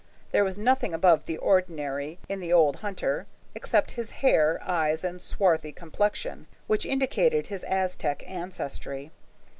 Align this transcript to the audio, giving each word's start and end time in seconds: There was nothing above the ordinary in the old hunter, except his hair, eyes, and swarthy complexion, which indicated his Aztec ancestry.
There 0.31 0.43
was 0.43 0.57
nothing 0.57 0.95
above 0.95 1.27
the 1.27 1.37
ordinary 1.37 2.17
in 2.27 2.39
the 2.39 2.51
old 2.51 2.77
hunter, 2.77 3.27
except 3.53 3.91
his 3.91 4.09
hair, 4.25 4.59
eyes, 4.63 5.03
and 5.03 5.21
swarthy 5.21 5.71
complexion, 5.71 6.47
which 6.65 6.87
indicated 6.87 7.45
his 7.45 7.63
Aztec 7.63 8.23
ancestry. 8.27 9.11